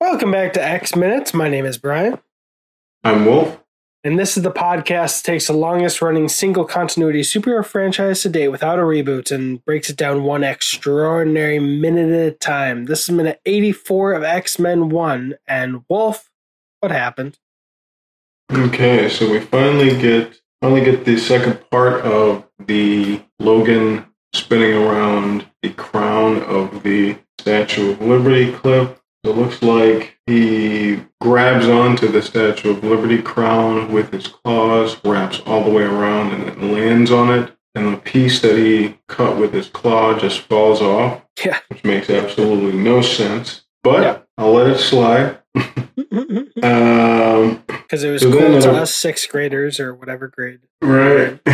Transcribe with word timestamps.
Welcome 0.00 0.30
back 0.30 0.52
to 0.54 0.64
X 0.64 0.96
Minutes. 0.96 1.34
My 1.34 1.48
name 1.48 1.66
is 1.66 1.76
Brian, 1.78 2.18
I'm 3.04 3.26
Wolf. 3.26 3.60
and 4.02 4.18
this 4.18 4.36
is 4.36 4.42
the 4.42 4.50
podcast 4.50 5.22
that 5.22 5.26
takes 5.32 5.46
the 5.46 5.52
longest 5.52 6.00
running 6.00 6.28
single 6.28 6.64
continuity 6.64 7.20
superhero 7.20 7.64
franchise 7.64 8.22
to 8.22 8.30
date 8.30 8.48
without 8.48 8.78
a 8.78 8.82
reboot 8.82 9.30
and 9.30 9.62
breaks 9.64 9.90
it 9.90 9.96
down 9.96 10.24
one 10.24 10.42
extraordinary 10.42 11.58
minute 11.58 12.10
at 12.10 12.32
a 12.32 12.36
time. 12.36 12.86
This 12.86 13.02
is 13.02 13.10
minute 13.10 13.40
84 13.44 14.12
of 14.14 14.22
X 14.22 14.58
Men 14.58 14.88
1. 14.88 15.34
And 15.46 15.84
Wolf, 15.88 16.30
what 16.80 16.92
happened? 16.92 17.38
Okay, 18.50 19.08
so 19.08 19.30
we 19.30 19.40
finally 19.40 19.90
get 20.00 20.40
finally 20.62 20.82
get 20.82 21.04
the 21.04 21.18
second 21.18 21.58
part 21.70 22.02
of 22.02 22.44
the 22.58 23.22
Logan 23.38 24.06
spinning 24.32 24.72
around 24.74 25.46
the 25.62 25.70
crown 25.70 26.42
of 26.42 26.82
the 26.82 27.18
Statue 27.38 27.92
of 27.92 28.00
Liberty 28.00 28.50
clip. 28.52 28.99
It 29.22 29.36
looks 29.36 29.62
like 29.62 30.18
he 30.26 31.04
grabs 31.20 31.68
onto 31.68 32.08
the 32.08 32.22
Statue 32.22 32.70
of 32.70 32.82
Liberty 32.84 33.20
crown 33.20 33.92
with 33.92 34.12
his 34.12 34.28
claws, 34.28 34.96
wraps 35.04 35.40
all 35.44 35.62
the 35.64 35.70
way 35.70 35.82
around, 35.82 36.32
and 36.32 36.44
then 36.48 36.72
lands 36.72 37.10
on 37.10 37.30
it. 37.38 37.52
And 37.74 37.92
the 37.92 37.98
piece 37.98 38.40
that 38.40 38.56
he 38.56 38.98
cut 39.08 39.36
with 39.36 39.52
his 39.52 39.68
claw 39.68 40.18
just 40.18 40.40
falls 40.40 40.80
off, 40.80 41.22
Yeah. 41.44 41.58
which 41.68 41.84
makes 41.84 42.08
absolutely 42.10 42.72
no 42.78 43.02
sense. 43.02 43.62
But 43.82 44.02
Yeah. 44.02 44.18
I'll 44.38 44.52
let 44.54 44.68
it 44.68 44.78
slide. 44.78 45.38
Um, 46.62 47.62
Because 47.66 48.02
it 48.04 48.10
was 48.10 48.22
So 48.22 48.30
cool 48.32 48.60
to 48.60 48.72
us 48.72 48.94
sixth 48.94 49.28
graders 49.30 49.78
or 49.80 49.94
whatever 49.94 50.28
grade. 50.28 50.60
Right. 50.82 51.38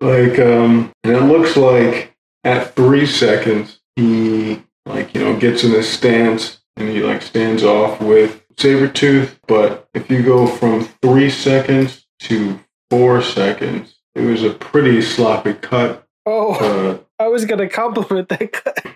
like, 0.00 0.38
um, 0.38 0.92
and 1.04 1.16
it 1.16 1.22
looks 1.22 1.56
like 1.56 2.14
at 2.44 2.74
three 2.74 3.06
seconds, 3.06 3.80
he, 3.96 4.62
like, 4.86 5.14
you 5.14 5.20
know, 5.22 5.36
gets 5.36 5.64
in 5.64 5.72
his 5.72 5.88
stance 5.88 6.60
and 6.78 6.88
he, 6.88 7.00
like, 7.02 7.22
stands 7.22 7.62
off 7.62 8.00
with 8.00 8.42
Sabretooth. 8.56 9.38
But 9.46 9.88
if 9.94 10.10
you 10.10 10.22
go 10.22 10.46
from 10.46 10.84
three 11.02 11.30
seconds 11.30 12.06
to 12.20 12.58
four 12.90 13.22
seconds, 13.22 13.96
it 14.14 14.22
was 14.22 14.42
a 14.42 14.50
pretty 14.50 15.00
sloppy 15.02 15.54
cut. 15.54 16.06
Oh, 16.26 16.54
Uh, 16.54 16.98
I 17.22 17.28
was 17.28 17.44
going 17.44 17.58
to 17.60 17.68
compliment 17.68 18.28
that 18.28 18.52
cut. 18.52 18.86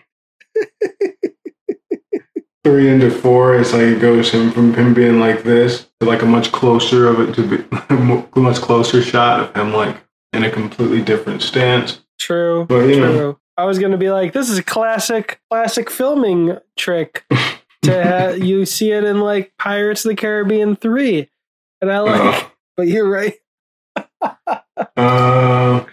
three 2.64 2.88
into 2.88 3.10
four, 3.10 3.56
it's 3.58 3.72
like 3.72 3.82
it 3.82 4.00
goes 4.00 4.30
him 4.30 4.52
from 4.52 4.74
him 4.74 4.94
being 4.94 5.18
like 5.18 5.42
this 5.42 5.88
to 6.00 6.06
like 6.06 6.22
a 6.22 6.26
much 6.26 6.52
closer 6.52 7.08
of 7.08 7.20
it 7.20 7.34
to 7.34 7.42
be 7.48 8.36
much 8.40 8.56
closer 8.56 9.02
shot 9.02 9.40
of 9.40 9.56
him 9.56 9.72
like 9.72 9.96
in 10.32 10.44
a 10.44 10.50
completely 10.50 11.02
different 11.02 11.42
stance. 11.42 12.00
True. 12.20 12.64
But 12.68 12.86
you 12.86 13.00
know, 13.00 13.12
True. 13.12 13.38
I 13.56 13.64
was 13.64 13.78
going 13.78 13.92
to 13.92 13.98
be 13.98 14.10
like, 14.10 14.32
this 14.32 14.48
is 14.48 14.58
a 14.58 14.62
classic, 14.62 15.40
classic 15.50 15.90
filming 15.90 16.56
trick. 16.78 17.24
to 17.82 18.04
ha- 18.04 18.28
you 18.30 18.64
see 18.66 18.92
it 18.92 19.04
in 19.04 19.20
like 19.20 19.52
Pirates 19.58 20.04
of 20.04 20.10
the 20.10 20.16
Caribbean 20.16 20.76
three, 20.76 21.30
and 21.80 21.90
I 21.90 21.98
like. 22.00 22.20
Uh, 22.20 22.48
But 22.76 22.88
you're 22.88 23.08
right. 23.08 23.34
Uh, 24.96 25.84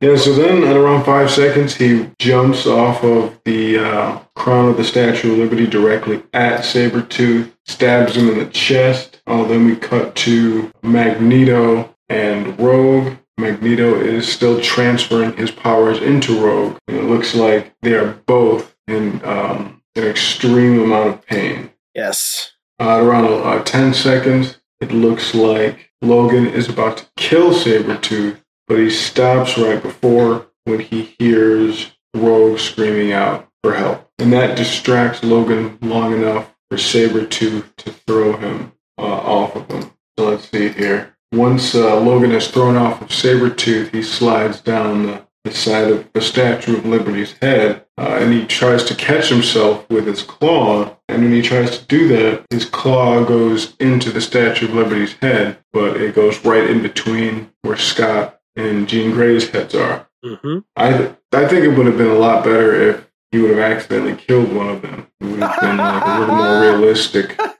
yeah, 0.00 0.16
so 0.16 0.32
then 0.34 0.64
at 0.64 0.76
around 0.76 1.04
five 1.04 1.30
seconds, 1.30 1.74
he 1.76 2.10
jumps 2.18 2.66
off 2.66 3.02
of 3.04 3.38
the 3.44 3.78
uh, 3.78 4.18
crown 4.34 4.68
of 4.68 4.76
the 4.76 4.84
Statue 4.84 5.32
of 5.32 5.38
Liberty 5.38 5.66
directly 5.66 6.22
at 6.32 6.60
Sabretooth, 6.60 7.52
stabs 7.64 8.16
him 8.16 8.28
in 8.28 8.38
the 8.38 8.46
chest. 8.46 9.22
Oh, 9.26 9.44
then 9.44 9.64
we 9.66 9.76
cut 9.76 10.14
to 10.16 10.70
Magneto 10.82 11.94
and 12.08 12.58
Rogue. 12.60 13.14
Magneto 13.38 13.94
is 14.00 14.30
still 14.30 14.60
transferring 14.60 15.36
his 15.36 15.50
powers 15.50 16.00
into 16.00 16.40
Rogue. 16.44 16.76
And 16.88 16.96
it 16.96 17.04
looks 17.04 17.34
like 17.34 17.74
they 17.82 17.94
are 17.94 18.14
both 18.26 18.76
in 18.88 19.24
um, 19.24 19.77
an 19.98 20.06
extreme 20.06 20.80
amount 20.80 21.08
of 21.10 21.26
pain. 21.26 21.70
Yes. 21.94 22.52
Uh, 22.80 22.98
at 22.98 23.02
around 23.02 23.24
uh, 23.26 23.62
10 23.62 23.92
seconds, 23.92 24.60
it 24.80 24.92
looks 24.92 25.34
like 25.34 25.90
Logan 26.00 26.46
is 26.46 26.68
about 26.68 26.98
to 26.98 27.06
kill 27.16 27.52
Sabretooth, 27.52 28.40
but 28.68 28.78
he 28.78 28.90
stops 28.90 29.58
right 29.58 29.82
before 29.82 30.46
when 30.64 30.80
he 30.80 31.14
hears 31.18 31.92
Rogue 32.14 32.58
screaming 32.58 33.12
out 33.12 33.48
for 33.62 33.74
help. 33.74 34.08
And 34.18 34.32
that 34.32 34.56
distracts 34.56 35.24
Logan 35.24 35.78
long 35.80 36.12
enough 36.12 36.54
for 36.70 36.76
Sabretooth 36.76 37.74
to 37.76 37.90
throw 37.90 38.36
him 38.36 38.72
uh, 38.98 39.02
off 39.02 39.56
of 39.56 39.70
him. 39.70 39.90
So 40.18 40.28
let's 40.28 40.48
see 40.48 40.68
here. 40.68 41.16
Once 41.32 41.74
uh, 41.74 42.00
Logan 42.00 42.32
is 42.32 42.48
thrown 42.48 42.76
off 42.76 43.02
of 43.02 43.08
Sabretooth, 43.08 43.90
he 43.90 44.02
slides 44.02 44.60
down 44.60 45.06
the, 45.06 45.26
the 45.44 45.52
side 45.52 45.90
of 45.90 46.12
the 46.12 46.20
Statue 46.20 46.76
of 46.76 46.86
Liberty's 46.86 47.32
head 47.40 47.84
uh, 47.98 48.18
and 48.20 48.32
he 48.32 48.46
tries 48.46 48.84
to 48.84 48.94
catch 48.94 49.28
himself 49.28 49.88
with 49.90 50.06
his 50.06 50.22
claw. 50.22 50.96
And 51.08 51.22
when 51.22 51.32
he 51.32 51.42
tries 51.42 51.78
to 51.78 51.84
do 51.86 52.06
that, 52.08 52.46
his 52.50 52.64
claw 52.64 53.24
goes 53.24 53.74
into 53.80 54.10
the 54.10 54.20
Statue 54.20 54.66
of 54.66 54.74
Liberty's 54.74 55.14
head, 55.14 55.58
but 55.72 55.96
it 55.96 56.14
goes 56.14 56.44
right 56.44 56.68
in 56.68 56.80
between 56.80 57.50
where 57.62 57.76
Scott 57.76 58.38
and 58.56 58.88
Jean 58.88 59.10
Grey's 59.10 59.48
heads 59.48 59.74
are. 59.74 60.08
Mm-hmm. 60.24 60.58
I 60.76 61.14
I 61.32 61.46
think 61.48 61.64
it 61.64 61.76
would 61.76 61.86
have 61.86 61.98
been 61.98 62.10
a 62.10 62.14
lot 62.14 62.44
better 62.44 62.90
if 62.90 63.08
he 63.32 63.38
would 63.40 63.50
have 63.50 63.58
accidentally 63.58 64.16
killed 64.16 64.52
one 64.52 64.68
of 64.68 64.82
them. 64.82 65.08
It 65.20 65.26
would 65.26 65.40
have 65.40 65.60
been 65.60 65.76
like 65.76 66.04
a 66.04 66.20
little 66.20 66.34
more 66.36 66.60
realistic. 66.60 67.38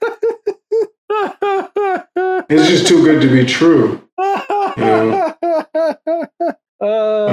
It's 2.51 2.67
just 2.67 2.87
too 2.87 3.03
good 3.03 3.21
to 3.21 3.29
be 3.29 3.45
true. 3.45 4.01
Yeah. 4.77 5.33
Uh, 6.81 6.85
Uh, 6.85 7.27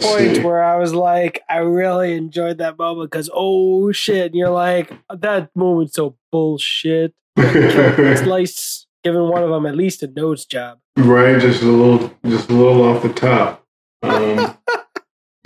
let's 0.00 0.06
point 0.06 0.36
see. 0.36 0.42
where 0.42 0.62
I 0.62 0.76
was 0.76 0.94
like, 0.94 1.42
I 1.48 1.58
really 1.58 2.14
enjoyed 2.14 2.58
that 2.58 2.78
moment 2.78 3.10
because 3.10 3.30
oh 3.32 3.92
shit, 3.92 4.26
and 4.26 4.34
you're 4.34 4.50
like, 4.50 4.92
that 5.10 5.50
moment's 5.54 5.94
so 5.94 6.16
bullshit. 6.32 7.14
Slice 7.38 8.86
giving 9.04 9.28
one 9.28 9.42
of 9.42 9.50
them 9.50 9.66
at 9.66 9.76
least 9.76 10.02
a 10.02 10.08
nose 10.08 10.44
job. 10.44 10.78
Right, 10.96 11.40
just 11.40 11.62
a 11.62 11.66
little, 11.66 12.12
just 12.26 12.50
a 12.50 12.54
little 12.54 12.82
off 12.82 13.02
the 13.02 13.12
top. 13.12 13.64
Um, 14.02 14.56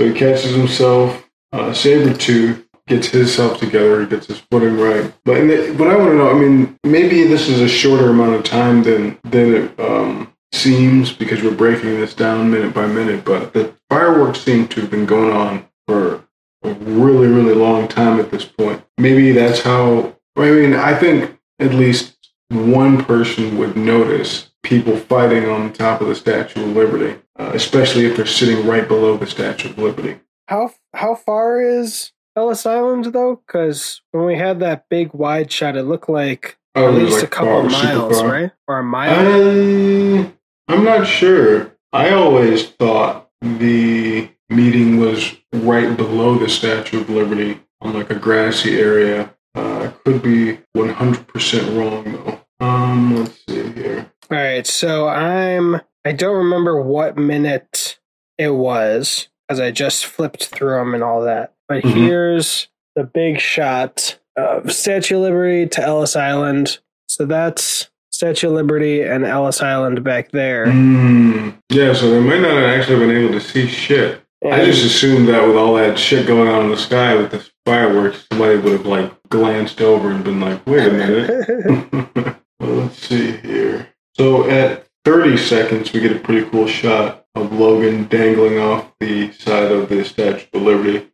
so 0.00 0.06
he 0.06 0.12
catches 0.12 0.54
himself. 0.54 1.28
Uh, 1.52 1.70
Sabretooth 1.70 2.64
gets 2.86 3.08
himself 3.08 3.58
together. 3.58 4.00
He 4.00 4.06
gets 4.06 4.26
his 4.26 4.38
footing 4.50 4.78
right. 4.78 5.12
But 5.24 5.38
and 5.38 5.50
the, 5.50 5.72
what 5.72 5.88
I 5.88 5.96
want 5.96 6.10
to 6.10 6.16
know, 6.16 6.30
I 6.30 6.34
mean, 6.34 6.78
maybe 6.84 7.24
this 7.24 7.48
is 7.48 7.60
a 7.60 7.68
shorter 7.68 8.10
amount 8.10 8.34
of 8.34 8.44
time 8.44 8.82
than 8.82 9.18
than 9.24 9.54
it 9.54 9.80
um, 9.80 10.31
seems 10.52 11.12
because 11.12 11.42
we're 11.42 11.54
breaking 11.54 12.00
this 12.00 12.14
down 12.14 12.50
minute 12.50 12.74
by 12.74 12.86
minute. 12.86 13.24
But 13.24 13.52
the 13.52 13.74
fireworks 13.88 14.40
seem 14.40 14.68
to 14.68 14.80
have 14.82 14.90
been 14.90 15.06
going 15.06 15.32
on 15.32 15.66
for 15.86 16.24
a 16.62 16.74
really, 16.74 17.28
really 17.28 17.54
long 17.54 17.88
time 17.88 18.20
at 18.20 18.30
this 18.30 18.44
point. 18.44 18.84
Maybe 18.98 19.32
that's 19.32 19.60
how. 19.60 20.16
I 20.36 20.50
mean, 20.50 20.74
I 20.74 20.94
think 20.94 21.38
at 21.58 21.74
least 21.74 22.16
one 22.48 23.04
person 23.04 23.58
would 23.58 23.76
notice 23.76 24.50
people 24.62 24.96
fighting 24.96 25.48
on 25.48 25.72
top 25.72 26.00
of 26.00 26.08
the 26.08 26.14
Statue 26.14 26.62
of 26.62 26.76
Liberty, 26.76 27.20
uh, 27.38 27.52
especially 27.54 28.06
if 28.06 28.16
they're 28.16 28.26
sitting 28.26 28.66
right 28.66 28.86
below 28.86 29.16
the 29.16 29.26
Statue 29.26 29.70
of 29.70 29.78
Liberty. 29.78 30.20
How 30.48 30.72
how 30.94 31.14
far 31.14 31.60
is 31.60 32.12
Ellis 32.36 32.64
Island 32.64 33.06
though? 33.06 33.42
Because 33.46 34.00
when 34.12 34.24
we 34.24 34.36
had 34.36 34.60
that 34.60 34.88
big 34.88 35.12
wide 35.12 35.50
shot, 35.50 35.76
it 35.76 35.84
looked 35.84 36.08
like 36.08 36.58
Oh, 36.74 36.88
at 36.88 36.94
least 36.94 37.16
like, 37.16 37.24
a 37.24 37.26
couple 37.28 37.62
miles, 37.64 38.22
right? 38.22 38.50
Or 38.66 38.78
a 38.78 38.84
mile. 38.84 40.24
I, 40.24 40.32
I'm 40.68 40.84
not 40.84 41.06
sure. 41.06 41.76
I 41.92 42.10
always 42.10 42.68
thought 42.70 43.28
the 43.40 44.30
meeting 44.48 44.98
was 44.98 45.34
right 45.52 45.96
below 45.96 46.38
the 46.38 46.48
Statue 46.48 47.00
of 47.00 47.10
Liberty 47.10 47.60
on 47.80 47.94
like 47.94 48.10
a 48.10 48.14
grassy 48.18 48.78
area. 48.78 49.34
Uh, 49.54 49.90
could 50.04 50.22
be 50.22 50.58
100% 50.76 51.78
wrong 51.78 52.04
though. 52.12 52.40
Um, 52.64 53.16
let's 53.16 53.38
see 53.46 53.70
here. 53.72 54.10
All 54.30 54.38
right, 54.38 54.66
so 54.66 55.08
I'm 55.08 55.80
I 56.04 56.12
don't 56.12 56.36
remember 56.36 56.80
what 56.80 57.16
minute 57.16 57.98
it 58.38 58.50
was 58.50 59.28
because 59.46 59.60
I 59.60 59.70
just 59.70 60.06
flipped 60.06 60.46
through 60.46 60.76
them 60.78 60.94
and 60.94 61.02
all 61.04 61.22
that. 61.22 61.52
But 61.68 61.82
Mhm. 61.84 61.92
here's 62.06 62.68
the 62.96 63.04
big 63.04 63.38
shot 63.40 64.18
of 64.36 64.72
Statue 64.72 65.16
of 65.16 65.22
Liberty 65.22 65.66
to 65.68 65.82
Ellis 65.82 66.16
Island. 66.16 66.78
So 67.08 67.26
that's 67.26 67.90
Statue 68.22 68.50
of 68.50 68.52
Liberty 68.52 69.02
and 69.02 69.24
Ellis 69.24 69.60
Island 69.60 70.04
back 70.04 70.30
there. 70.30 70.66
Mm, 70.66 71.58
yeah, 71.70 71.92
so 71.92 72.08
they 72.08 72.20
might 72.20 72.40
not 72.40 72.52
have 72.56 72.70
actually 72.78 73.04
been 73.04 73.16
able 73.16 73.32
to 73.32 73.40
see 73.40 73.66
shit. 73.66 74.22
I 74.48 74.64
just 74.64 74.84
assumed 74.84 75.26
that 75.28 75.44
with 75.44 75.56
all 75.56 75.74
that 75.74 75.98
shit 75.98 76.24
going 76.28 76.48
on 76.48 76.66
in 76.66 76.70
the 76.70 76.76
sky 76.76 77.16
with 77.16 77.32
the 77.32 77.44
fireworks, 77.66 78.24
somebody 78.30 78.60
would 78.60 78.74
have 78.74 78.86
like 78.86 79.12
glanced 79.28 79.80
over 79.80 80.12
and 80.12 80.22
been 80.22 80.38
like, 80.40 80.64
"Wait 80.68 80.86
a 80.86 80.92
minute." 80.92 82.38
let's 82.60 82.96
see 83.08 83.32
here. 83.38 83.88
So 84.16 84.48
at 84.48 84.86
30 85.04 85.36
seconds, 85.36 85.92
we 85.92 85.98
get 85.98 86.14
a 86.16 86.20
pretty 86.20 86.48
cool 86.48 86.68
shot 86.68 87.24
of 87.34 87.52
Logan 87.52 88.04
dangling 88.04 88.60
off 88.60 88.92
the 89.00 89.32
side 89.32 89.72
of 89.72 89.88
the 89.88 90.04
Statue 90.04 90.46
of 90.54 90.62
Liberty. 90.62 91.10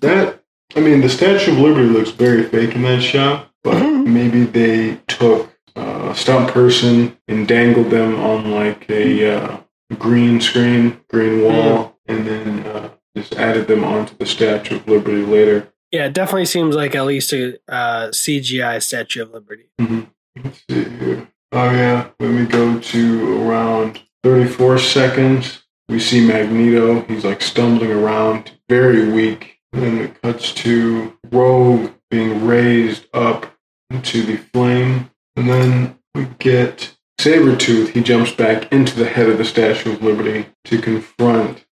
That 0.00 0.40
I 0.74 0.80
mean, 0.80 1.02
the 1.02 1.10
Statue 1.10 1.52
of 1.52 1.58
Liberty 1.58 1.88
looks 1.88 2.12
very 2.12 2.44
fake 2.44 2.74
in 2.74 2.80
that 2.82 3.02
shot, 3.02 3.50
but 3.62 3.74
Mhm. 3.82 4.06
maybe 4.06 4.44
they 4.44 5.00
took 5.06 5.50
uh, 5.76 6.08
a 6.10 6.14
stunt 6.14 6.50
person 6.50 7.16
and 7.28 7.46
dangled 7.46 7.90
them 7.90 8.16
on 8.16 8.50
like 8.50 8.88
a 8.90 9.36
uh, 9.36 9.60
green 9.98 10.40
screen, 10.40 11.00
green 11.08 11.42
wall, 11.42 11.98
and 12.06 12.26
then 12.26 12.60
uh, 12.66 12.90
just 13.16 13.34
added 13.34 13.68
them 13.68 13.84
onto 13.84 14.16
the 14.16 14.26
Statue 14.26 14.76
of 14.76 14.88
Liberty 14.88 15.24
later. 15.24 15.72
Yeah, 15.92 16.06
it 16.06 16.14
definitely 16.14 16.46
seems 16.46 16.74
like 16.74 16.94
at 16.94 17.06
least 17.06 17.32
a 17.32 17.58
uh, 17.68 18.08
CGI 18.08 18.82
Statue 18.82 19.22
of 19.22 19.32
Liberty. 19.32 19.70
Let's 19.78 20.62
see 20.68 20.84
here. 20.84 21.28
Oh 21.52 21.70
yeah, 21.70 22.10
let 22.18 22.30
me 22.30 22.44
go 22.44 22.80
to 22.80 23.48
around 23.48 24.02
34 24.24 24.78
seconds. 24.78 25.62
We 25.88 26.00
see 26.00 26.26
Magneto. 26.26 27.02
He's 27.02 27.24
like 27.24 27.40
stumbling 27.40 27.92
around, 27.92 28.52
very 28.68 29.08
weak. 29.10 29.58
And 29.72 29.82
then 29.82 29.98
it 29.98 30.20
cuts 30.20 30.52
to 30.54 31.16
Rogue 31.30 31.92
being 32.10 32.44
raised 32.46 33.06
up 33.14 33.54
into 33.90 34.22
the 34.22 34.36
flame. 34.36 35.10
And 35.36 35.48
then 35.48 35.98
we 36.14 36.26
get 36.38 36.94
Sabretooth. 37.20 37.88
He 37.90 38.02
jumps 38.02 38.32
back 38.32 38.72
into 38.72 38.96
the 38.96 39.08
head 39.08 39.28
of 39.28 39.38
the 39.38 39.44
Statue 39.44 39.92
of 39.92 40.02
Liberty 40.02 40.46
to 40.64 40.80
confront 40.80 41.64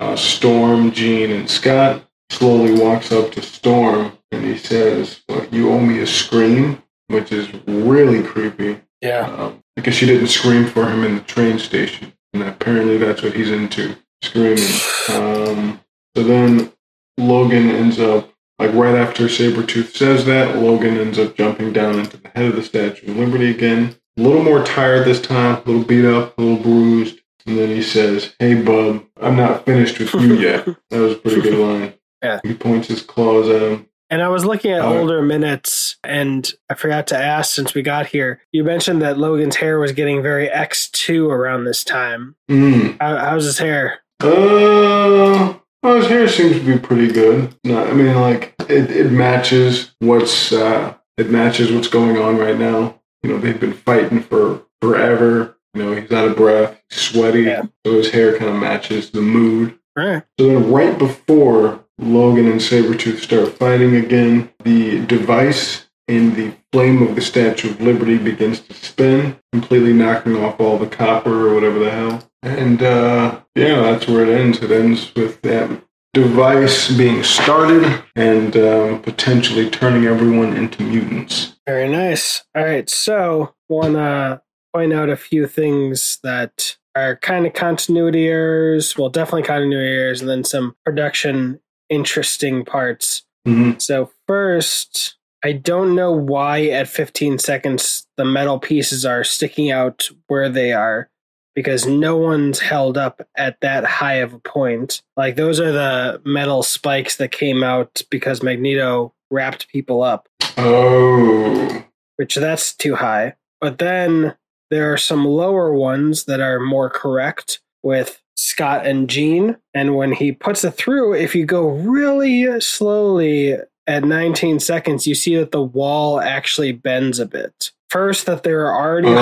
uh, 0.00 0.16
Storm, 0.16 0.92
Jean, 0.92 1.30
and 1.30 1.48
Scott. 1.48 2.04
Slowly 2.30 2.72
walks 2.80 3.12
up 3.12 3.30
to 3.32 3.42
Storm 3.42 4.18
and 4.30 4.44
he 4.44 4.56
says, 4.56 5.22
well, 5.28 5.46
You 5.52 5.70
owe 5.70 5.80
me 5.80 6.00
a 6.00 6.06
scream, 6.06 6.82
which 7.08 7.30
is 7.30 7.52
really 7.66 8.22
creepy 8.22 8.80
Yeah. 9.02 9.26
um, 9.36 9.62
because 9.76 9.94
she 9.94 10.06
didn't 10.06 10.28
scream 10.28 10.64
for 10.66 10.86
him 10.88 11.04
in 11.04 11.16
the 11.16 11.20
train 11.22 11.58
station, 11.58 12.12
and 12.32 12.42
apparently 12.42 12.96
that's 12.96 13.22
what 13.22 13.34
he's 13.34 13.50
into, 13.50 13.96
screaming. 14.22 14.64
Um, 15.10 15.80
so 16.16 16.22
then 16.22 16.72
Logan 17.18 17.70
ends 17.70 17.98
up, 17.98 18.31
like 18.66 18.74
right 18.74 18.94
after 18.94 19.24
Sabretooth 19.24 19.96
says 19.96 20.24
that, 20.26 20.56
Logan 20.56 20.96
ends 20.98 21.18
up 21.18 21.36
jumping 21.36 21.72
down 21.72 21.98
into 21.98 22.16
the 22.16 22.28
head 22.28 22.46
of 22.46 22.56
the 22.56 22.62
Statue 22.62 23.10
of 23.10 23.16
Liberty 23.16 23.50
again. 23.50 23.96
A 24.18 24.22
little 24.22 24.42
more 24.42 24.64
tired 24.64 25.06
this 25.06 25.20
time, 25.20 25.56
a 25.56 25.62
little 25.66 25.84
beat 25.84 26.04
up, 26.04 26.36
a 26.38 26.42
little 26.42 26.62
bruised. 26.62 27.18
And 27.46 27.58
then 27.58 27.70
he 27.70 27.82
says, 27.82 28.34
Hey, 28.38 28.60
bub, 28.62 29.04
I'm 29.20 29.36
not 29.36 29.64
finished 29.64 29.98
with 29.98 30.14
you 30.14 30.34
yet. 30.34 30.64
That 30.90 31.00
was 31.00 31.12
a 31.14 31.16
pretty 31.16 31.40
good 31.40 31.54
line. 31.58 31.94
Yeah. 32.22 32.40
He 32.44 32.54
points 32.54 32.88
his 32.88 33.02
claws 33.02 33.48
at 33.48 33.62
him. 33.62 33.86
And 34.10 34.22
I 34.22 34.28
was 34.28 34.44
looking 34.44 34.70
at 34.72 34.82
Oh. 34.82 34.98
older 34.98 35.22
minutes, 35.22 35.96
and 36.04 36.52
I 36.70 36.74
forgot 36.74 37.06
to 37.08 37.16
ask 37.16 37.54
since 37.54 37.74
we 37.74 37.80
got 37.82 38.06
here. 38.06 38.42
You 38.52 38.62
mentioned 38.62 39.00
that 39.02 39.16
Logan's 39.18 39.56
hair 39.56 39.80
was 39.80 39.92
getting 39.92 40.22
very 40.22 40.48
X2 40.48 41.30
around 41.30 41.64
this 41.64 41.82
time. 41.82 42.36
Mm. 42.50 42.98
How, 43.00 43.16
how's 43.16 43.44
his 43.46 43.58
hair? 43.58 44.00
Uh, 44.20 45.54
well, 45.82 45.96
his 45.96 46.06
hair 46.08 46.28
seems 46.28 46.56
to 46.58 46.64
be 46.64 46.78
pretty 46.78 47.12
good. 47.12 47.54
No, 47.64 47.84
I 47.84 47.92
mean, 47.92 48.14
like 48.16 48.54
it, 48.68 48.90
it 48.90 49.10
matches 49.10 49.94
what's 50.00 50.52
uh, 50.52 50.94
it 51.16 51.30
matches 51.30 51.72
what's 51.72 51.88
going 51.88 52.16
on 52.18 52.38
right 52.38 52.58
now. 52.58 53.00
You 53.22 53.30
know, 53.30 53.38
they've 53.38 53.58
been 53.60 53.72
fighting 53.74 54.22
for 54.22 54.62
forever. 54.80 55.56
You 55.74 55.82
know, 55.84 55.92
he's 55.94 56.12
out 56.12 56.28
of 56.28 56.36
breath, 56.36 56.78
he's 56.90 57.00
sweaty, 57.00 57.42
Yeah. 57.44 57.62
so 57.86 57.92
his 57.94 58.10
hair 58.10 58.36
kind 58.36 58.50
of 58.50 58.56
matches 58.60 59.10
the 59.10 59.22
mood. 59.22 59.78
Right. 59.96 60.22
So 60.38 60.46
then, 60.46 60.70
right 60.70 60.98
before 60.98 61.84
Logan 61.98 62.46
and 62.46 62.60
Sabretooth 62.60 63.20
start 63.20 63.56
fighting 63.56 63.96
again, 63.96 64.50
the 64.64 65.04
device 65.06 65.86
in 66.08 66.34
the 66.34 66.54
flame 66.72 67.02
of 67.02 67.14
the 67.14 67.20
Statue 67.20 67.70
of 67.70 67.80
Liberty 67.80 68.18
begins 68.18 68.60
to 68.60 68.74
spin, 68.74 69.38
completely 69.52 69.92
knocking 69.92 70.36
off 70.36 70.60
all 70.60 70.78
the 70.78 70.86
copper 70.86 71.48
or 71.48 71.54
whatever 71.54 71.78
the 71.78 71.90
hell. 71.90 72.28
And 72.42 72.82
uh, 72.82 73.40
yeah, 73.54 73.80
that's 73.80 74.08
where 74.08 74.26
it 74.26 74.40
ends. 74.40 74.62
It 74.62 74.70
ends 74.70 75.14
with 75.14 75.40
that 75.42 75.82
device 76.12 76.90
being 76.90 77.22
started 77.22 78.02
and 78.14 78.56
um, 78.56 79.02
potentially 79.02 79.70
turning 79.70 80.04
everyone 80.04 80.56
into 80.56 80.82
mutants. 80.82 81.56
Very 81.66 81.88
nice. 81.88 82.44
All 82.54 82.64
right. 82.64 82.88
So, 82.90 83.54
want 83.68 83.94
to 83.94 84.42
point 84.74 84.92
out 84.92 85.08
a 85.08 85.16
few 85.16 85.46
things 85.46 86.18
that 86.22 86.76
are 86.94 87.16
kind 87.16 87.46
of 87.46 87.54
continuity 87.54 88.26
errors. 88.26 88.98
Well, 88.98 89.08
definitely 89.08 89.44
continuity 89.44 89.92
errors, 89.92 90.20
and 90.20 90.28
then 90.28 90.44
some 90.44 90.76
production 90.84 91.60
interesting 91.88 92.64
parts. 92.64 93.24
Mhm. 93.46 93.80
So, 93.80 94.10
first, 94.26 95.16
I 95.44 95.52
don't 95.52 95.94
know 95.94 96.12
why 96.12 96.66
at 96.66 96.88
15 96.88 97.38
seconds 97.38 98.06
the 98.16 98.24
metal 98.24 98.58
pieces 98.58 99.04
are 99.04 99.24
sticking 99.24 99.70
out 99.70 100.08
where 100.28 100.48
they 100.48 100.72
are 100.72 101.08
because 101.54 101.86
no 101.86 102.16
one's 102.16 102.60
held 102.60 102.96
up 102.96 103.26
at 103.36 103.60
that 103.60 103.84
high 103.84 104.14
of 104.14 104.32
a 104.32 104.38
point. 104.38 105.02
Like, 105.16 105.36
those 105.36 105.60
are 105.60 105.72
the 105.72 106.22
metal 106.24 106.62
spikes 106.62 107.16
that 107.16 107.32
came 107.32 107.62
out 107.62 108.02
because 108.10 108.42
Magneto 108.42 109.12
wrapped 109.30 109.68
people 109.68 110.02
up 110.02 110.28
Oh, 110.56 111.84
which 112.16 112.34
that's 112.34 112.74
too 112.74 112.94
high. 112.94 113.34
But 113.60 113.78
then 113.78 114.36
there 114.70 114.92
are 114.92 114.98
some 114.98 115.24
lower 115.24 115.72
ones 115.72 116.24
that 116.24 116.40
are 116.40 116.60
more 116.60 116.90
correct 116.90 117.60
with 117.82 118.20
Scott 118.36 118.86
and 118.86 119.08
Jean. 119.08 119.56
And 119.74 119.96
when 119.96 120.12
he 120.12 120.32
puts 120.32 120.64
it 120.64 120.72
through, 120.72 121.14
if 121.14 121.34
you 121.34 121.46
go 121.46 121.68
really 121.68 122.60
slowly 122.60 123.56
at 123.86 124.04
19 124.04 124.60
seconds, 124.60 125.06
you 125.06 125.14
see 125.14 125.36
that 125.36 125.50
the 125.52 125.62
wall 125.62 126.20
actually 126.20 126.72
bends 126.72 127.18
a 127.18 127.26
bit. 127.26 127.70
First, 127.90 128.24
that 128.26 128.42
there 128.42 128.66
are 128.66 128.74
already 128.80 129.08
Oh. 129.08 129.14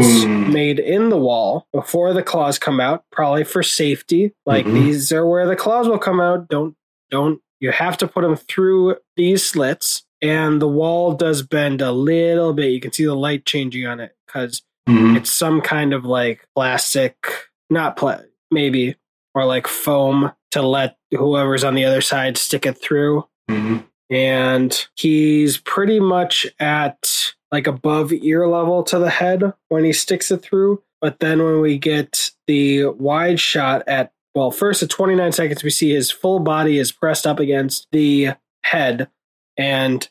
holes 0.00 0.24
made 0.26 0.78
in 0.78 1.08
the 1.08 1.16
wall 1.16 1.66
before 1.72 2.12
the 2.12 2.22
claws 2.22 2.58
come 2.58 2.78
out, 2.78 3.04
probably 3.10 3.42
for 3.44 3.62
safety. 3.62 4.32
Like 4.46 4.64
Mhm. 4.66 4.74
these 4.74 5.12
are 5.12 5.26
where 5.26 5.46
the 5.46 5.56
claws 5.56 5.88
will 5.88 5.98
come 5.98 6.20
out. 6.20 6.48
Don't, 6.48 6.76
don't, 7.10 7.40
you 7.60 7.72
have 7.72 7.96
to 7.98 8.06
put 8.06 8.22
them 8.22 8.36
through 8.36 8.96
these 9.16 9.44
slits 9.44 10.04
and 10.20 10.62
the 10.62 10.68
wall 10.68 11.12
does 11.14 11.42
bend 11.42 11.80
a 11.82 11.90
little 11.90 12.52
bit. 12.52 12.70
You 12.70 12.80
can 12.80 12.92
see 12.92 13.04
the 13.04 13.14
light 13.16 13.44
changing 13.44 13.86
on 13.86 13.98
it 13.98 14.14
because 14.26 14.62
Mhm. 14.88 15.16
it's 15.16 15.32
some 15.32 15.60
kind 15.60 15.92
of 15.92 16.04
like 16.04 16.46
plastic, 16.54 17.16
not 17.70 17.96
pla- 17.96 18.20
maybe, 18.52 18.94
or 19.34 19.44
like 19.46 19.66
foam 19.66 20.30
to 20.52 20.62
let 20.62 20.96
whoever's 21.10 21.64
on 21.64 21.74
the 21.74 21.84
other 21.84 22.00
side 22.00 22.36
stick 22.36 22.66
it 22.66 22.78
through. 22.80 23.26
Mhm. 23.50 23.84
And 24.12 24.86
he's 24.94 25.56
pretty 25.56 25.98
much 25.98 26.46
at 26.60 27.32
like 27.50 27.66
above 27.66 28.12
ear 28.12 28.46
level 28.46 28.82
to 28.84 28.98
the 28.98 29.10
head 29.10 29.54
when 29.70 29.84
he 29.84 29.92
sticks 29.92 30.30
it 30.30 30.42
through. 30.42 30.82
But 31.00 31.20
then 31.20 31.42
when 31.42 31.60
we 31.60 31.78
get 31.78 32.30
the 32.46 32.86
wide 32.86 33.40
shot 33.40 33.82
at, 33.88 34.12
well, 34.34 34.50
first 34.50 34.82
at 34.82 34.90
29 34.90 35.32
seconds, 35.32 35.64
we 35.64 35.70
see 35.70 35.90
his 35.90 36.10
full 36.10 36.40
body 36.40 36.78
is 36.78 36.92
pressed 36.92 37.26
up 37.26 37.40
against 37.40 37.88
the 37.90 38.34
head 38.64 39.08
and 39.56 40.08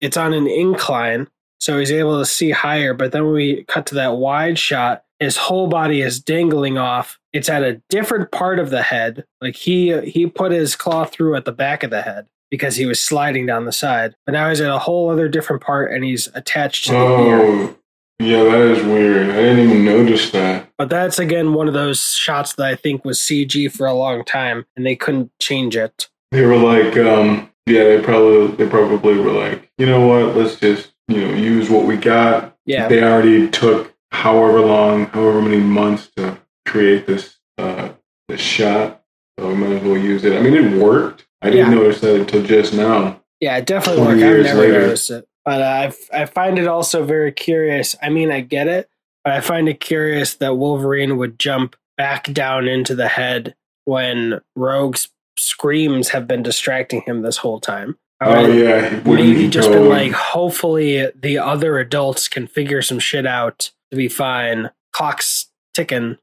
it's 0.00 0.16
on 0.16 0.32
an 0.32 0.46
incline. 0.46 1.28
So 1.60 1.78
he's 1.78 1.92
able 1.92 2.18
to 2.18 2.26
see 2.26 2.50
higher. 2.50 2.94
But 2.94 3.12
then 3.12 3.24
when 3.24 3.34
we 3.34 3.64
cut 3.64 3.86
to 3.86 3.94
that 3.96 4.16
wide 4.16 4.58
shot, 4.58 5.04
his 5.20 5.36
whole 5.36 5.68
body 5.68 6.00
is 6.00 6.18
dangling 6.20 6.78
off. 6.78 7.20
It's 7.32 7.48
at 7.48 7.62
a 7.62 7.80
different 7.88 8.32
part 8.32 8.58
of 8.58 8.70
the 8.70 8.82
head. 8.82 9.24
Like 9.40 9.54
he 9.54 10.00
he 10.00 10.26
put 10.26 10.50
his 10.52 10.74
claw 10.74 11.04
through 11.04 11.36
at 11.36 11.44
the 11.44 11.52
back 11.52 11.84
of 11.84 11.90
the 11.90 12.02
head 12.02 12.26
because 12.52 12.76
he 12.76 12.84
was 12.84 13.00
sliding 13.00 13.46
down 13.46 13.64
the 13.64 13.72
side. 13.72 14.14
But 14.26 14.32
now 14.32 14.50
he's 14.50 14.60
at 14.60 14.70
a 14.70 14.78
whole 14.78 15.08
other 15.08 15.26
different 15.26 15.62
part 15.62 15.90
and 15.90 16.04
he's 16.04 16.28
attached 16.34 16.84
to 16.84 16.92
the. 16.92 16.98
Oh, 16.98 17.76
yeah, 18.18 18.44
that 18.44 18.60
is 18.60 18.84
weird. 18.84 19.30
I 19.30 19.36
didn't 19.36 19.70
even 19.70 19.84
notice 19.86 20.30
that. 20.32 20.68
But 20.76 20.90
that's 20.90 21.18
again 21.18 21.54
one 21.54 21.66
of 21.66 21.72
those 21.72 22.14
shots 22.14 22.52
that 22.56 22.66
I 22.66 22.76
think 22.76 23.06
was 23.06 23.18
CG 23.18 23.72
for 23.72 23.86
a 23.86 23.94
long 23.94 24.22
time 24.22 24.66
and 24.76 24.84
they 24.84 24.94
couldn't 24.94 25.32
change 25.40 25.76
it. 25.76 26.10
They 26.30 26.44
were 26.44 26.58
like, 26.58 26.94
um, 26.98 27.50
yeah, 27.64 27.84
they 27.84 28.02
probably 28.02 28.48
they 28.56 28.68
probably 28.68 29.18
were 29.18 29.32
like, 29.32 29.70
you 29.78 29.86
know 29.86 30.06
what? 30.06 30.36
Let's 30.36 30.60
just 30.60 30.92
you 31.08 31.26
know 31.26 31.34
use 31.34 31.70
what 31.70 31.86
we 31.86 31.96
got. 31.96 32.54
Yeah. 32.66 32.86
They 32.86 33.02
already 33.02 33.50
took 33.50 33.94
however 34.12 34.60
long, 34.60 35.06
however 35.06 35.40
many 35.40 35.60
months 35.60 36.10
to 36.16 36.38
create 36.68 37.06
this 37.06 37.38
uh, 37.56 37.88
this 38.28 38.42
shot, 38.42 39.02
so 39.38 39.48
we 39.48 39.54
might 39.54 39.72
as 39.72 39.82
well 39.82 39.96
use 39.96 40.24
it. 40.24 40.36
I 40.36 40.42
mean, 40.42 40.54
it 40.54 40.78
worked. 40.78 41.26
I 41.42 41.50
didn't 41.50 41.72
Yeah. 41.72 41.74
notice 41.78 42.00
that 42.00 42.14
until 42.20 42.42
just 42.42 42.72
now. 42.74 43.20
Yeah, 43.40 43.56
it 43.56 43.66
definitely 43.66 44.04
20 44.04 44.14
worked. 44.14 44.22
I've 44.24 44.30
years 44.30 44.44
never 44.46 44.60
later. 44.60 44.80
noticed 44.80 45.10
it. 45.10 45.28
But 45.44 45.60
uh, 45.60 45.64
I 46.12 46.22
I 46.22 46.24
find 46.26 46.58
it 46.58 46.68
also 46.68 47.04
very 47.04 47.32
curious. 47.32 47.96
I 48.00 48.08
mean, 48.10 48.30
I 48.30 48.40
get 48.40 48.68
it, 48.68 48.88
but 49.24 49.32
I 49.32 49.40
find 49.40 49.68
it 49.68 49.80
curious 49.80 50.34
that 50.34 50.56
Wolverine 50.56 51.16
would 51.16 51.38
jump 51.38 51.74
back 51.98 52.32
down 52.32 52.68
into 52.68 52.94
the 52.94 53.08
head 53.08 53.54
when 53.84 54.40
Rogue's 54.54 55.08
screams 55.36 56.10
have 56.10 56.28
been 56.28 56.42
distracting 56.44 57.00
him 57.02 57.22
this 57.22 57.38
whole 57.38 57.58
time. 57.58 57.98
Oh 58.20 58.46
yeah, 58.46 59.00
maybe 59.04 59.48
just 59.48 59.68
go 59.68 59.80
been 59.80 59.88
like, 59.88 60.12
hopefully 60.12 61.08
the 61.20 61.38
other 61.38 61.80
adults 61.80 62.28
can 62.28 62.46
figure 62.46 62.80
some 62.80 63.00
shit 63.00 63.26
out 63.26 63.72
to 63.90 63.96
be 63.96 64.06
fine. 64.08 64.70
Clock's 64.92 65.50
ticking, 65.74 66.18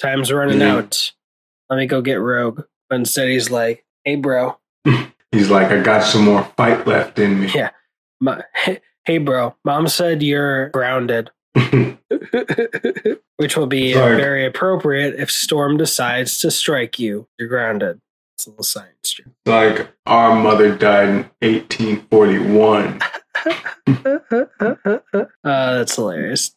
time's 0.00 0.32
running 0.32 0.60
Mhm. 0.60 0.68
out. 0.68 1.12
Let 1.68 1.76
me 1.76 1.84
go 1.86 2.00
get 2.00 2.14
Rogue. 2.14 2.62
But 2.88 2.96
instead, 2.96 3.28
he's 3.28 3.50
like, 3.50 3.84
"Hey, 4.04 4.16
bro, 4.16 4.58
he's 5.32 5.50
like, 5.50 5.68
I 5.68 5.80
got 5.82 6.02
some 6.04 6.24
more 6.24 6.44
fight 6.56 6.86
left 6.86 7.18
in 7.18 7.40
me. 7.40 7.50
Yeah. 7.54 7.70
my, 8.20 8.42
hey, 9.04 9.18
bro, 9.18 9.54
mom 9.64 9.88
said 9.88 10.22
you're 10.22 10.68
grounded." 10.70 11.30
Which 13.36 13.56
will 13.56 13.66
be 13.66 13.92
Sorry. 13.92 14.16
very 14.16 14.46
appropriate 14.46 15.14
if 15.18 15.30
Storm 15.30 15.76
decides 15.76 16.38
to 16.40 16.50
strike 16.50 16.98
you. 16.98 17.28
You're 17.38 17.48
grounded. 17.48 18.00
It's 18.36 18.46
a 18.46 18.50
little 18.50 18.64
science 18.64 19.12
joke. 19.12 19.26
like 19.46 19.88
our 20.06 20.34
mother 20.34 20.76
died 20.76 21.08
in 21.08 21.16
1841. 21.40 23.00
uh, 24.64 25.28
that's 25.44 25.94
hilarious. 25.94 26.54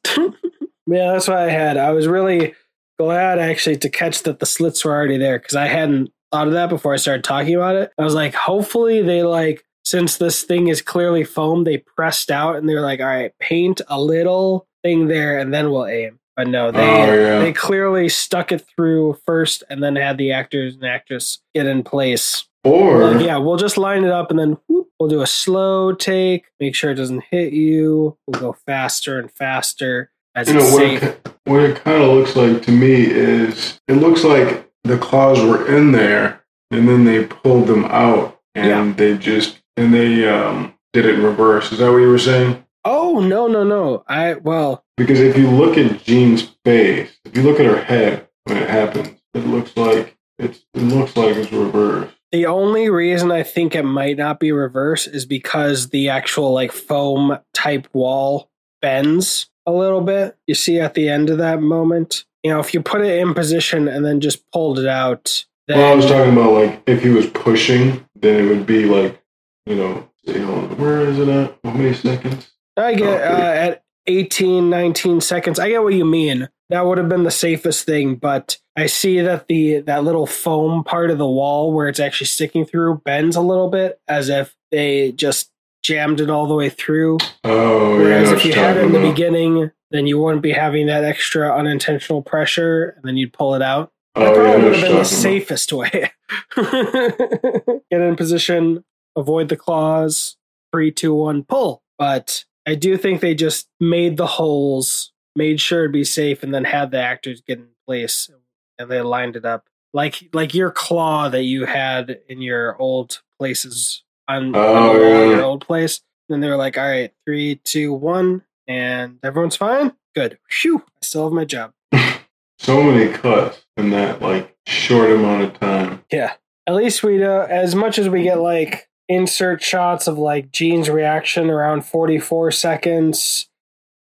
yeah, 0.88 1.12
that's 1.14 1.28
what 1.28 1.38
I 1.38 1.50
had. 1.52 1.78
I 1.78 1.92
was 1.92 2.08
really 2.08 2.56
glad 2.98 3.38
actually 3.40 3.78
to 3.78 3.90
catch 3.90 4.24
that 4.24 4.40
the 4.40 4.46
slits 4.48 4.84
were 4.84 4.92
already 4.94 5.18
there 5.18 5.38
because 5.38 5.56
I 5.56 5.68
hadn't 5.68 6.12
thought 6.32 6.48
of 6.48 6.54
that 6.54 6.70
before 6.70 6.94
I 6.94 6.98
started 6.98 7.24
talking 7.24 7.56
about 7.56 7.76
it. 7.76 7.92
I 7.98 8.04
was 8.04 8.14
like, 8.16 8.34
hopefully 8.34 9.02
they 9.02 9.24
like 9.24 9.64
since 9.86 10.18
this 10.18 10.44
thing 10.44 10.68
is 10.68 10.82
clearly 10.82 11.24
foam, 11.24 11.64
they 11.64 11.78
pressed 11.78 12.30
out 12.30 12.58
and 12.58 12.68
they're 12.68 12.82
like, 12.82 13.00
all 13.00 13.06
right, 13.06 13.32
paint 13.40 13.80
a 13.88 14.02
little 14.02 14.68
thing 14.84 15.08
there 15.08 15.40
and 15.40 15.54
then 15.54 15.72
we'll 15.72 15.86
aim. 15.86 16.20
But 16.36 16.50
no, 16.50 16.72
they 16.72 16.80
Oh, 16.80 17.14
yeah. 17.16 17.40
they 17.40 17.54
clearly 17.54 18.10
stuck 18.10 18.52
it 18.52 18.66
through 18.76 19.18
first 19.26 19.64
and 19.70 19.82
then 19.82 19.96
had 19.96 20.18
the 20.18 20.34
actors 20.34 20.76
and 20.76 20.84
actress 20.84 21.40
get 21.56 21.66
in 21.66 21.84
place. 21.84 22.46
Or 22.66 23.14
Like, 23.14 23.26
yeah, 23.26 23.38
we'll 23.38 23.56
just 23.56 23.78
line 23.78 24.04
it 24.04 24.12
up 24.12 24.30
and 24.30 24.38
then 24.38 24.58
whoop, 24.68 24.90
we'll 25.00 25.08
do 25.10 25.22
a 25.22 25.28
slow 25.28 25.94
take, 25.94 26.48
make 26.60 26.76
sure 26.76 26.92
it 26.92 26.96
doesn't 26.96 27.24
hit 27.32 27.54
you. 27.54 28.18
We'll 28.28 28.42
go 28.42 28.54
faster 28.66 29.18
and 29.18 29.32
faster 29.32 30.12
as 30.36 30.50
you 30.50 30.56
know 30.56 30.66
what 30.66 30.78
safe. 30.78 31.02
it, 31.04 31.30
what 31.46 31.64
it 31.64 31.84
kind 31.84 32.04
of 32.04 32.10
looks 32.10 32.36
like 32.36 32.62
to 32.64 32.72
me 32.72 33.06
is 33.10 33.80
it 33.88 33.94
looks 33.94 34.26
like 34.26 34.67
the 34.88 34.98
claws 34.98 35.42
were 35.42 35.68
in 35.68 35.92
there 35.92 36.44
and 36.72 36.88
then 36.88 37.06
they 37.06 37.26
pulled 37.26 37.68
them 37.68 37.86
out 37.86 38.40
and 38.56 38.68
Yeah. 38.68 38.94
they 38.96 39.18
just 39.18 39.60
and 39.76 39.94
they 39.94 40.28
um 40.28 40.74
did 40.94 41.06
it 41.06 41.16
in 41.16 41.24
reverse. 41.24 41.72
Is 41.72 41.80
that 41.80 41.92
what 41.92 41.98
you 41.98 42.10
were 42.10 42.18
saying? 42.18 42.64
Oh 42.86 43.20
no 43.20 43.48
no 43.48 43.64
no! 43.64 44.04
I 44.08 44.36
well 44.36 44.84
Because 44.96 45.20
if 45.20 45.38
you 45.38 45.50
look 45.50 45.78
at 45.78 46.04
Jean's 46.04 46.44
face, 46.64 47.12
if 47.26 47.36
you 47.36 47.44
look 47.44 47.60
at 47.60 47.66
her 47.66 47.82
head 47.84 48.28
when 48.46 48.58
it 48.58 48.70
happens, 48.70 49.20
it 49.34 49.46
looks 49.46 49.76
like 49.76 50.18
it's 50.40 50.64
it 50.74 50.82
looks 50.84 51.16
like 51.18 51.36
it's 51.36 51.52
reversed. 51.52 52.14
The 52.32 52.46
only 52.46 52.90
reason 52.90 53.32
I 53.32 53.44
think 53.44 53.76
it 53.76 53.84
might 53.84 54.18
not 54.18 54.40
be 54.40 54.52
reverse 54.52 55.08
is 55.08 55.26
because 55.26 55.90
the 55.90 56.10
actual 56.10 56.54
like 56.54 56.72
foam 56.72 57.38
type 57.54 57.88
wall 57.94 58.50
bends 58.82 59.50
a 59.66 59.72
little 59.72 60.02
bit. 60.02 60.38
You 60.48 60.56
see 60.56 60.80
at 60.80 60.94
the 60.94 61.10
end 61.10 61.30
of 61.30 61.38
that 61.40 61.62
moment. 61.62 62.26
You 62.44 62.52
know, 62.54 62.60
if 62.60 62.74
you 62.74 62.82
put 62.82 63.02
it 63.02 63.20
in 63.20 63.34
position 63.34 63.88
and 63.88 64.06
then 64.06 64.22
just 64.22 64.50
pulled 64.52 64.80
it 64.80 64.88
out, 64.88 65.46
then 65.68 65.78
Well, 65.80 65.92
I 65.92 65.96
was 65.96 66.06
talking 66.06 66.34
about 66.34 66.54
like 66.54 66.84
if 66.88 67.02
he 67.04 67.10
was 67.10 67.28
pushing, 67.28 68.06
then 68.16 68.46
it 68.46 68.50
would 68.50 68.66
be 68.66 68.86
like 68.86 69.22
you 69.66 69.76
know, 69.76 70.10
see, 70.26 70.40
hold 70.40 70.72
on, 70.72 70.78
where 70.78 71.02
is 71.02 71.20
it 71.20 71.28
at? 71.28 71.58
How 71.64 71.72
many 71.72 71.94
seconds? 71.94 72.50
I 72.78 72.94
get 72.94 73.08
Oh, 73.08 73.14
uh, 73.16 73.54
at 73.54 73.84
18, 74.06 74.70
19 74.70 75.20
seconds. 75.20 75.60
I 75.60 75.68
get 75.70 75.84
what 75.84 75.94
you 75.94 76.06
mean. 76.06 76.48
That 76.70 76.86
would 76.86 76.98
have 76.98 77.10
been 77.10 77.24
the 77.24 77.32
safest 77.32 77.86
thing, 77.86 78.16
but 78.16 78.58
I 78.78 78.86
see 78.86 79.20
that 79.22 79.48
the 79.48 79.80
that 79.82 80.04
little 80.04 80.28
foam 80.28 80.84
part 80.84 81.10
of 81.12 81.18
the 81.18 81.28
wall 81.28 81.74
where 81.74 81.88
it's 81.90 82.00
actually 82.00 82.28
sticking 82.28 82.66
through 82.66 83.02
bends 83.04 83.36
a 83.36 83.42
little 83.42 83.70
bit, 83.70 84.00
as 84.08 84.30
if 84.30 84.56
they 84.72 85.12
just 85.14 85.52
jammed 85.84 86.20
it 86.22 86.30
all 86.30 86.46
the 86.48 86.54
way 86.56 86.70
through. 86.70 87.18
Oh, 87.44 87.94
yeah, 87.98 88.04
Whereas 88.04 88.30
know 88.32 88.36
if 88.38 88.46
you 88.46 88.54
had 88.54 88.78
it 88.78 88.84
in 88.86 88.92
the 88.92 89.00
about. 89.00 89.12
beginning, 89.16 89.72
then 89.92 90.08
you 90.08 90.20
wouldn't 90.20 90.42
be 90.44 90.52
having 90.52 90.88
that 90.88 91.04
extra 91.04 91.56
unintentional 91.56 92.22
pressure, 92.22 92.90
and 92.98 93.04
then 93.06 93.18
you'd 93.18 93.34
pull 93.34 93.56
it 93.56 93.62
out. 93.62 93.92
Oh, 94.16 94.22
that 94.24 94.34
Oh, 94.34 94.34
yeah, 94.34 94.40
I 94.42 94.44
probably 94.44 94.62
know 94.62 94.66
would 94.66 94.74
have 94.74 94.82
been 94.82 94.92
the 94.92 94.96
about. 94.98 95.08
safest 95.08 95.74
way. 95.74 96.12
Get 97.92 98.02
in 98.02 98.16
position, 98.16 98.84
avoid 99.16 99.50
the 99.50 99.56
claws, 99.58 100.38
three, 100.74 100.92
two, 100.92 101.14
one, 101.14 101.44
pull. 101.44 101.82
But 101.98 102.46
I 102.68 102.76
do 102.76 102.98
think 102.98 103.22
they 103.22 103.34
just 103.36 103.68
made 103.80 104.18
the 104.18 104.28
holes, 104.28 105.12
made 105.36 105.60
sure 105.62 105.88
to 105.88 105.92
be 105.92 106.04
safe, 106.04 106.44
and 106.44 106.54
then 106.54 106.64
had 106.66 106.92
the 106.92 107.00
actors 107.02 107.42
get 107.42 107.60
in 107.60 107.68
place, 107.86 108.30
and 108.78 108.90
they 108.92 109.02
lined 109.02 109.36
it 109.36 109.46
up 109.46 109.66
like 109.94 110.30
like 110.34 110.54
your 110.54 110.70
claw 110.70 111.30
that 111.30 111.44
you 111.44 111.66
had 111.66 112.20
in 112.28 112.42
your 112.42 112.80
old 112.80 113.22
places 113.40 114.04
on, 114.28 114.48
on 114.48 114.52
the 114.52 114.60
Oh, 114.60 114.92
wall 115.00 115.26
yeah. 115.30 115.36
your 115.38 115.44
old 115.44 115.66
place. 115.66 116.02
And 116.30 116.44
they 116.44 116.50
were 116.50 116.58
like, 116.58 116.78
"All 116.78 116.84
right, 116.88 117.14
three, 117.26 117.56
two, 117.64 117.94
one, 117.94 118.44
and 118.68 119.20
everyone's 119.24 119.56
fine. 119.56 119.94
Good. 120.16 120.40
Phew! 120.50 120.84
I 120.86 121.06
still 121.06 121.26
have 121.26 121.34
my 121.34 121.46
job." 121.46 121.74
So 122.60 122.82
many 122.82 123.14
cuts 123.14 123.66
in 123.78 123.92
that 123.92 124.22
like 124.22 124.56
short 124.66 125.12
amount 125.12 125.44
of 125.44 125.60
time. 125.60 126.04
Yeah. 126.12 126.34
At 126.66 126.76
least 126.76 127.04
we 127.04 127.18
know 127.18 127.42
as 127.42 127.76
much 127.76 128.00
as 128.00 128.10
we 128.10 128.24
get 128.24 128.40
like 128.40 128.90
insert 129.08 129.62
shots 129.62 130.08
of 130.08 130.18
like 130.18 130.52
Jean's 130.52 130.90
reaction 130.90 131.50
around 131.50 131.86
44 131.86 132.52
seconds 132.52 133.48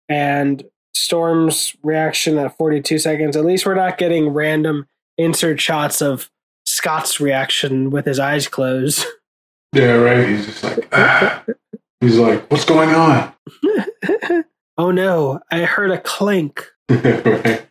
and 0.07 0.63
Storm's 0.93 1.75
reaction 1.83 2.37
at 2.37 2.57
42 2.57 2.99
seconds. 2.99 3.35
At 3.35 3.45
least 3.45 3.65
we're 3.65 3.75
not 3.75 3.97
getting 3.97 4.29
random 4.29 4.87
insert 5.17 5.59
shots 5.59 6.01
of 6.01 6.29
Scott's 6.65 7.19
reaction 7.19 7.89
with 7.89 8.05
his 8.05 8.19
eyes 8.19 8.47
closed. 8.47 9.05
Yeah, 9.73 9.95
right. 9.95 10.29
He's 10.29 10.45
just 10.45 10.63
like, 10.63 10.87
ah. 10.93 11.43
He's 12.05 12.19
like, 12.19 12.49
what's 12.51 12.65
going 12.65 12.89
on? 12.89 13.33
oh 14.77 14.91
no, 14.91 15.39
I 15.51 15.61
heard 15.61 15.91
a 15.91 15.99
clink. 15.99 16.65
right. 16.89 17.67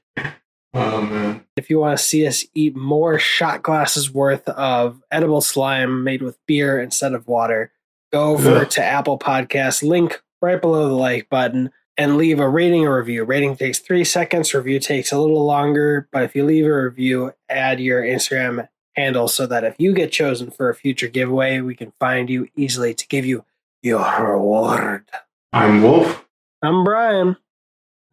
Oh 0.77 1.01
man. 1.03 1.45
If 1.57 1.71
you 1.71 1.79
want 1.79 1.97
to 1.97 2.05
see 2.05 2.27
us 2.27 2.45
eat 2.55 2.75
more 2.75 3.19
shot 3.19 3.63
glasses 3.63 4.13
worth 4.13 4.49
of 4.49 5.01
edible 5.11 5.41
slime 5.41 6.03
made 6.03 6.21
with 6.21 6.37
beer 6.47 6.81
instead 6.81 7.15
of 7.15 7.29
water, 7.29 7.71
go 8.13 8.33
over 8.33 8.57
Ugh. 8.57 8.71
to 8.71 8.85
Apple 8.85 9.19
Podcasts, 9.19 9.89
link 9.89 10.21
right 10.43 10.61
below 10.61 10.89
the 10.89 10.95
like 10.95 11.29
button, 11.29 11.71
and 11.97 12.17
leave 12.17 12.41
a 12.41 12.49
rating 12.49 12.85
or 12.87 12.99
review. 12.99 13.23
Rating 13.23 13.57
takes 13.57 13.79
three 13.79 14.03
seconds, 14.03 14.53
review 14.53 14.81
takes 14.81 15.13
a 15.13 15.19
little 15.19 15.45
longer, 15.45 16.09
but 16.11 16.25
if 16.25 16.35
you 16.35 16.45
leave 16.45 16.67
a 16.67 16.83
review, 16.83 17.33
add 17.49 17.79
your 17.79 18.03
Instagram 18.03 18.69
handle 18.97 19.29
so 19.29 19.47
that 19.47 19.65
if 19.65 19.77
you 19.79 19.93
get 19.93 20.11
chosen 20.11 20.51
for 20.51 20.69
a 20.69 20.75
future 20.75 21.09
giveaway, 21.09 21.61
we 21.61 21.75
can 21.77 21.93
find 22.01 22.29
you 22.29 22.49
easily 22.57 22.95
to 22.95 23.07
give 23.07 23.25
you 23.25 23.45
your 23.85 24.03
reward. 24.23 25.05
I'm 25.53 25.83
Wolf, 25.83 26.25
I'm 26.63 26.85
Brian. 26.85 27.37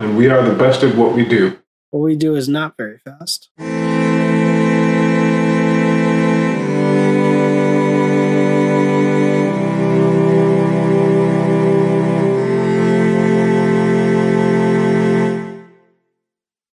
and 0.02 0.18
we 0.18 0.28
are 0.28 0.44
the 0.44 0.54
best 0.54 0.84
at 0.84 0.96
what 0.98 1.16
we 1.16 1.24
do. 1.26 1.60
What 1.92 2.02
we 2.02 2.18
do 2.18 2.36
is 2.36 2.50
not 2.50 2.76
very 2.76 2.98
fast. 2.98 3.50